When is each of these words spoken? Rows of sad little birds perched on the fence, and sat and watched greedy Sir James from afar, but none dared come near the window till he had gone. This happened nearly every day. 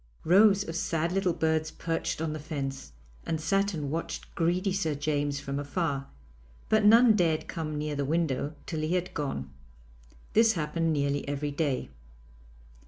Rows 0.25 0.67
of 0.67 0.75
sad 0.75 1.11
little 1.11 1.31
birds 1.35 1.69
perched 1.69 2.21
on 2.23 2.33
the 2.33 2.39
fence, 2.39 2.93
and 3.23 3.39
sat 3.39 3.75
and 3.75 3.91
watched 3.91 4.33
greedy 4.33 4.73
Sir 4.73 4.95
James 4.95 5.39
from 5.39 5.59
afar, 5.59 6.07
but 6.69 6.83
none 6.83 7.15
dared 7.15 7.47
come 7.47 7.77
near 7.77 7.95
the 7.95 8.03
window 8.03 8.55
till 8.65 8.79
he 8.79 8.95
had 8.95 9.13
gone. 9.13 9.51
This 10.33 10.53
happened 10.53 10.91
nearly 10.91 11.27
every 11.27 11.51
day. 11.51 11.91